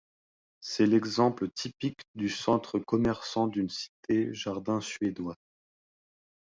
C'est 0.61 0.87
l'exemple 0.87 1.51
typique 1.51 2.01
du 2.15 2.27
centre 2.27 2.79
commerçant 2.79 3.45
d'une 3.45 3.69
cité 3.69 4.33
jardin 4.33 4.81
suédoise. 4.81 5.35